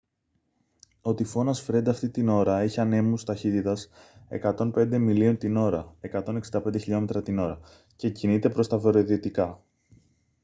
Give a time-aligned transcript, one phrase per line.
[1.01, 3.89] ο τυφώνας φρεντ αυτή την ώρα έχει ανέμους ταχύτητας
[4.57, 5.95] 105 μιλίων την ώρα
[6.51, 7.05] 165 χλμ
[7.37, 7.59] / ώρα
[7.95, 9.59] και κινείται προς τα βορειοδυτικά